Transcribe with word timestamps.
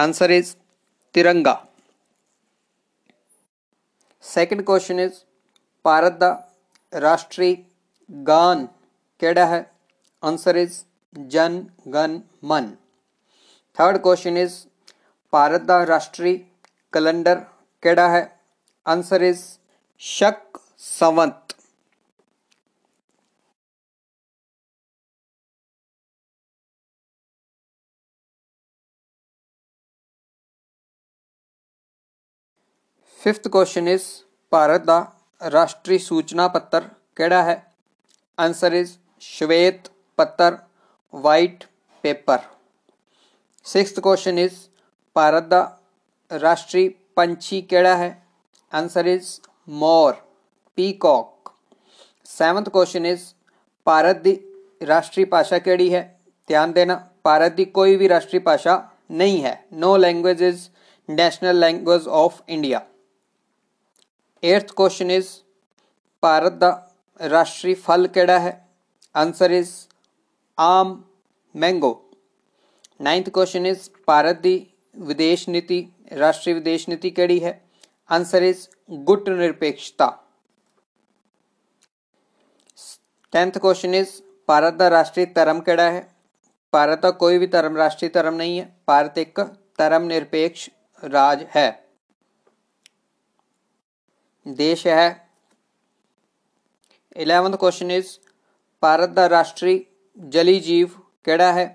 Answer 0.00 0.32
is 0.32 0.54
Tiranga 1.14 1.54
second 4.24 4.64
question 4.66 5.00
is 5.00 5.14
Bharat 5.84 6.18
का 6.20 6.30
राष्ट्रीय 6.92 7.56
गान 8.10 8.64
केड़ा 9.22 9.44
है 9.46 9.60
आंसर 10.22 10.56
इज़ 10.56 10.80
जन 11.32 11.58
गण 11.88 12.20
मन 12.44 12.70
थर्ड 13.78 13.98
क्वेश्चन 14.02 14.36
इज़ 14.36 14.54
भारत 15.32 15.64
का 15.68 15.82
राष्ट्रीय 15.86 16.36
कैलेंडर 16.92 17.38
केड़ा 17.82 18.08
है 18.08 18.22
answer 18.86 19.22
is 19.24 19.44
Shaka 20.02 20.60
Samvat 20.80 21.54
fifth 33.20 33.48
question 33.48 33.88
is 33.88 34.04
Bharat 34.52 34.82
का 34.82 35.48
राष्ट्रीय 35.52 35.98
सूचना 35.98 36.46
पत्र 36.48 36.80
केड़ा 37.16 37.42
है 37.42 37.56
आंसर 38.38 38.74
इज़ 38.74 38.92
श्वेत 39.22 39.88
पत्र 40.18 40.56
white 41.14 41.64
paper 42.04 42.38
six 43.66 43.98
question 43.98 44.38
is 44.38 44.54
Bharat 45.16 45.48
का 45.50 45.60
राष्ट्रीय 46.30 46.88
पंछी 47.16 47.60
केड़ा 47.70 47.94
है 47.94 48.10
answer 48.72 49.08
is 49.08 49.28
more 49.74 50.12
peacock 50.78 51.52
seventh 52.28 52.70
question 52.72 53.06
is 53.06 53.30
Bharat 53.86 54.22
की 54.26 54.86
राष्ट्रीय 54.86 55.26
भाषा 55.32 55.58
केड़ी 55.60 55.88
है 55.88 56.02
ध्यान 56.50 56.72
देना 56.72 56.94
भारत 57.24 57.54
की 57.56 57.64
कोई 57.72 57.96
भी 57.96 58.06
राष्ट्रीय 58.08 58.42
भाषा 58.42 58.82
नहीं 59.12 59.40
है 59.40 59.58
no 59.74 59.96
language 59.98 60.42
is 60.42 60.68
national 61.08 61.60
language 61.60 62.06
of 62.18 62.40
India 62.48 62.82
eighth 64.42 64.70
question 64.76 65.10
is 65.10 65.28
Bharat 66.22 66.58
का 66.60 67.26
राष्ट्रीय 67.30 67.74
फल 67.76 68.06
केड़ा 68.06 68.38
है 68.38 68.52
आंसर 69.14 69.52
इज़ 69.52 69.72
आम 70.58 70.92
mango 71.54 71.92
ninth 73.00 73.28
question 73.30 73.66
is 73.66 73.88
Bharat 74.08 74.40
की 74.42 74.54
विदेश 74.94 75.48
नीति 75.48 75.80
राष्ट्रीय 76.12 76.54
विदेश 76.54 76.88
नीति 76.88 77.10
केड़ी 77.10 77.38
है 77.38 77.52
आंसर 78.10 78.42
इज़ 78.42 78.66
गुट 79.04 79.28
निरपेक्षता 79.28 80.08
टेंथ 83.32 83.58
क्वेश्चन 83.58 83.94
इज़ 83.94 84.20
भारत 84.48 84.76
का 84.78 84.88
राष्ट्रीय 84.88 85.26
धर्म 85.36 85.60
केड़ा 85.60 85.88
है 85.88 86.00
भारत 86.72 87.00
का 87.02 87.10
कोई 87.18 87.38
भी 87.38 87.46
धर्म 87.48 87.76
राष्ट्रीय 87.76 88.10
धर्म 88.14 88.34
नहीं 88.34 88.58
है 88.58 88.64
भारत 88.88 89.18
एक 89.18 89.40
धर्म 89.78 90.06
निरपेक्ष 90.06 90.68
राज 91.02 91.46
है 91.54 91.68
देश 94.46 94.86
है। 94.86 95.30
इलेवेंथ 97.16 97.54
क्वेश्चन 97.54 97.90
इज़ 97.90 98.18
भारत 98.82 99.12
का 99.16 99.26
राष्ट्रीय 99.26 99.80
जली 100.18 100.60
जीव 100.60 100.94
केड़ा 101.24 101.50
है? 101.52 101.66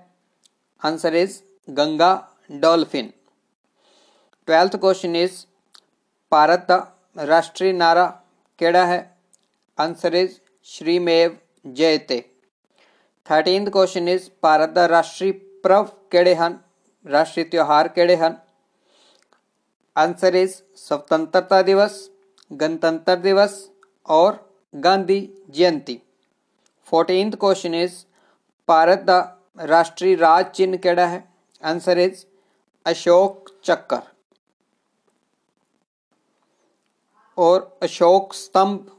Answer 0.82 1.14
is 1.14 1.40
Ganga 1.70 2.12
dolphin 2.50 3.12
twelfth 4.46 4.76
question 4.76 5.16
is 5.16 5.44
Bharat 6.32 6.66
का 6.70 6.78
राष्ट्रीय 7.16 7.72
नारा 7.72 8.06
केड़ा 8.58 8.84
है? 8.86 9.18
आंसर 9.78 10.14
इज़ 10.14 10.38
श्रीमेव 10.64 11.38
जयते. 11.66 12.20
थर्टीन 13.30 13.70
क्वेश्चन 13.70 14.08
इज़ 14.08 14.28
भारत 14.42 14.72
का 14.74 14.86
राष्ट्रीय 14.86 15.32
पर्व 15.64 15.82
हैं? 16.34 16.64
राष्ट्रीय 17.06 17.44
त्यौहार 17.44 17.88
केड़े 17.88 18.16
हैं? 18.16 18.42
आंसर 19.96 20.36
इज़ 20.36 20.60
स्वतंत्रता 20.76 21.62
दिवस. 21.62 22.10
गणतंत्र 22.52 23.14
दिवस 23.14 23.70
और 24.06 24.60
Gandhi 24.74 25.44
Jayanti. 25.50 26.02
Fourteen 26.84 27.30
question 27.30 27.74
is 27.74 28.04
Bharat 28.68 28.98
का 28.98 29.48
राष्ट्रीय 29.58 30.14
राज 30.14 30.46
चिन्ह 30.46 30.76
केड़ा 30.76 31.06
है? 31.06 31.32
आंसर 31.64 31.98
इज़ 31.98 32.24
अशोक 32.86 33.50
चक्कर। 33.64 34.02
और 37.36 37.78
अशोक 37.82 38.34
स्तंभ। 38.34 38.96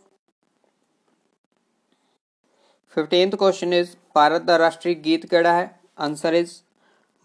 फिफ्टींथ 2.90 3.32
क्वेश्चन 3.32 3.74
इज़ 3.74 3.96
भारत 4.16 4.44
का 4.48 4.56
राष्ट्रीय 4.56 4.96
गीत 4.96 5.30
केड़ा 5.30 5.54
है? 5.54 5.80
Answer 5.98 6.34
is 6.34 6.62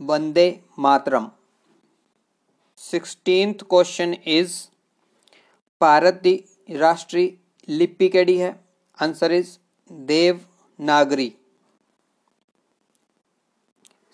Vande 0.01 0.65
Mataram. 0.79 1.31
Sixteenth 2.77 3.55
question 3.55 4.15
is 4.15 4.72
Bharat 5.83 6.21
की 6.27 6.77
राष्ट्रीय 6.77 7.31
लिपि 7.69 8.09
केड़ी 8.09 8.37
है। 8.39 8.51
Answer 8.99 9.33
is 9.33 9.57
Devanagari 9.91 11.33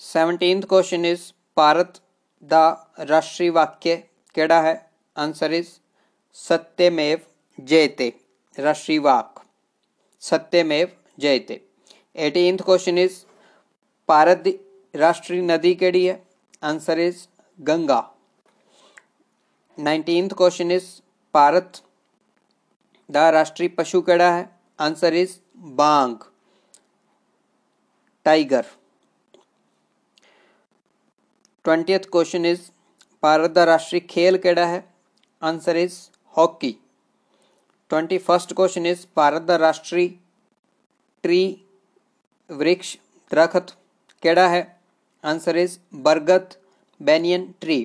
seventeen 0.00 0.62
question 0.62 1.04
is 1.04 1.32
Bharat 1.56 2.00
the 2.42 2.52
राष्ट्रीय 3.00 3.50
वाक्य 3.50 3.96
केड़ा 4.34 4.60
है। 4.62 4.74
आंसर 5.16 5.52
इज़ 5.52 5.68
सत्यमेव 6.36 7.20
जयते, 7.58 8.12
राष्ट्रीय 8.56 8.98
वाक। 8.98 9.42
Satyamev 10.22 10.92
Jayate. 11.18 11.60
Eighteenth 12.16 12.64
question 12.64 12.98
is 12.98 13.18
Bharat 14.08 14.42
की 14.46 14.52
राष्ट्रीय 14.94 15.42
नदी 15.42 15.74
केड़ी 15.74 16.04
है। 16.06 16.22
Answer 16.62 16.98
is 17.00 17.26
Ganga. 17.58 18.00
Nineteen 19.78 20.28
question 20.28 20.70
is 20.70 20.88
Bharat 21.38 21.82
the 23.08 23.16
राष्ट्रीय 23.34 23.68
पशु 23.68 24.00
केड़ा 24.02 24.30
है? 24.32 24.50
Answer 24.78 25.14
is 25.14 25.38
Bengal 25.76 26.16
tiger 28.26 28.64
twentieth 31.64 32.08
question 32.12 32.46
is 32.46 32.60
Bharat 33.22 33.52
का 33.54 33.64
राष्ट्रीय 33.64 34.00
खेल 34.10 34.38
केड़ा 34.38 34.64
है? 34.66 34.80
Answer 35.42 35.76
is 35.76 35.98
hockey 36.36 36.70
twenty 37.90 38.18
first 38.18 38.54
question 38.54 38.86
is 38.86 39.06
Bharat 39.16 39.44
का 39.48 39.56
राष्ट्रीय 39.56 40.08
ट्री 41.24 41.40
वृक्ष, 42.50 42.96
दरखत 43.30 43.70
केड़ा 44.22 44.48
है? 44.48 44.62
आंसर 45.24 45.56
इज़ 45.56 45.78
बरगद 45.94 46.54
banyan 47.00 47.54
tree 47.60 47.78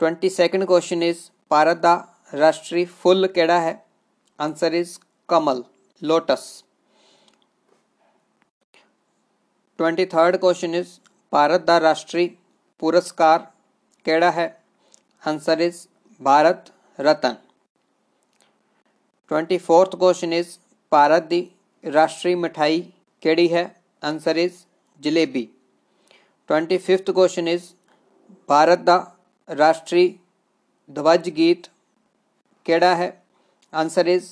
twenty 0.00 0.30
second 0.30 0.66
question 0.66 1.02
is 1.02 1.24
Bharat 1.50 1.76
का 1.76 1.94
राष्ट्रीय 2.34 2.84
फुल 2.84 3.26
केड़ा 3.26 3.58
है? 3.60 3.86
Answer 4.40 4.74
is 4.74 4.98
Kamal, 5.28 5.64
lotus. 6.02 6.64
Twenty 9.78 10.06
third 10.06 10.36
question 10.36 10.74
is 10.74 10.88
Bharat 11.32 11.64
का 11.66 11.78
राष्ट्रीय 11.78 12.26
पुरस्कार 12.80 13.38
केड़ा 14.04 14.30
है? 14.30 14.48
Answer 15.26 15.60
is, 15.60 15.86
Bharat 16.20 16.72
Ratna. 17.00 17.32
Twenty 19.28 19.58
fourth 19.58 19.90
question 19.90 20.32
is 20.32 20.58
Bharat 20.92 21.22
की 21.22 21.56
राष्ट्रीय 21.84 22.36
मिठाई 22.36 22.80
केड़ी 23.22 23.46
है? 23.48 23.64
Answer 24.04 24.38
is, 24.38 24.64
jalebi. 25.00 25.48
Twenty 26.48 26.78
fifth 26.78 27.10
question 27.10 27.48
is 27.48 27.72
Bharat 28.48 28.78
का 28.78 29.18
राष्ट्रीय 29.48 30.25
ਦਵਜ 30.90 31.28
ਗੀਤ 31.30 31.66
ਕਿਹੜਾ 32.66 32.94
ਹੈ? 32.94 33.22
ਆਨਸਰ 33.72 34.06
ਇਜ਼ 34.06 34.26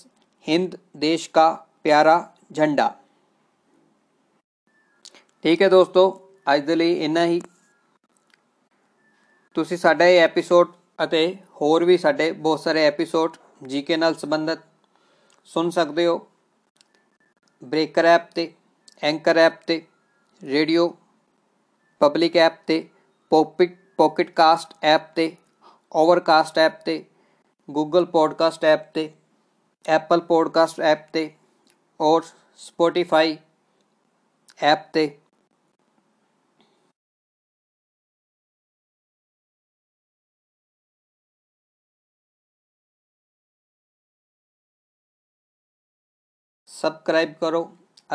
ਹਿੰਦ 0.46 0.76
ਦੇਸ਼ 0.96 1.30
ਦਾ 1.34 1.66
ਪਿਆਰਾ 1.82 2.16
ਝੰਡਾ 2.52 2.94
ਠੀਕ 5.44 5.62
ਹੈ 5.62 5.68
ਦੋਸਤੋ, 5.68 6.30
ਅੱਜ 6.54 6.64
ਦੇ 6.64 6.76
ਲਈ 6.76 6.92
ਇੰਨਾ 7.04 7.24
ਹੀ। 7.26 7.40
ਤੁਸੀਂ 9.56 9.76
ਸਾਡਾ 9.76 10.06
ਇਹ 10.06 10.20
ਐਪੀਸੋਡ 10.20 10.72
ਅਤੇ 11.04 11.36
ਹੋਰ 11.60 11.84
ਵੀ 11.84 11.96
ਸਾਡੇ 11.98 12.30
ਬਹੁਤ 12.32 12.60
ਸਾਰੇ 12.60 12.84
ਐਪੀਸੋਡ 12.86 13.36
ਜੀਕੇ 13.66 13.96
ਨਾਲ 13.96 14.14
ਸੰਬੰਧਿਤ 14.14 14.58
ਸੁਣ 15.48 15.70
ਸਕਦੇ 15.70 16.06
ਹੋ। 16.06 16.26
ਬ੍ਰੇਕਰ 17.62 18.04
ਐਪ 18.04 18.30
ਤੇ 18.30 18.52
ਐਂਕਰ 19.02 19.36
ਐਪ 19.36 19.60
ਤੇ 19.66 19.82
ਰੇਡੀਓ 20.42 20.88
ਪਬਲਿਕ 22.00 22.36
ਐਪ 22.36 22.58
ਤੇ 22.66 22.88
ਪੋਕਿਟ 23.32 23.76
ਪੋਕਿਟ 23.96 24.30
ਕਾਸਟ 24.30 24.74
ਐਪ 24.82 25.14
ਤੇ 25.14 25.36
ਓਵਰਕਾਸਟ 25.93 26.57
ਐਪ 26.57 26.81
ਤੇ 26.85 27.03
ਗੂਗਲ 27.69 28.05
ਪੋਡਕਾਸਟ 28.05 28.65
ਐਪ 28.65 28.91
ਤੇ 28.93 29.11
ਐਪਲ 29.85 30.21
ਪੋਡਕਾਸਟ 30.21 30.79
ਐਪ 30.81 31.07
ਤੇ 31.13 31.31
ਔਰ 31.99 32.21
ਸਪੋਟੀਫਾਈ 32.59 33.37
ਐਪ 34.63 34.91
ਤੇ 34.93 35.07
ਸਬਸਕ੍ਰਾਈਬ 46.67 47.33
ਕਰੋ 47.41 47.63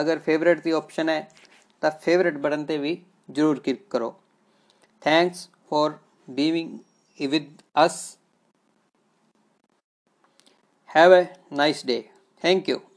ਅਗਰ 0.01 0.19
ਫੇਵਰਿਟ 0.19 0.61
ਦੀ 0.61 0.71
ਆਪਸ਼ਨ 0.71 1.09
ਹੈ 1.09 1.29
ਤਾਂ 1.83 1.91
ਫੇਵਰਿਟ 2.01 2.37
ਬਟਨ 2.37 2.65
ਤੇ 2.65 2.79
ਵੀ 2.79 2.97
ਜਰੂਰ 3.31 3.61
ਕਲਿੱਕ 3.61 3.89
ਕਰੋ 3.91 4.15
thanks 5.03 5.49
for 5.69 5.99
being 6.29 6.71
with 7.28 7.48
us. 7.76 8.18
Have 10.88 11.12
a 11.14 11.30
nice 11.50 11.84
day. 11.84 12.12
Thank 12.42 12.68
you. 12.68 12.89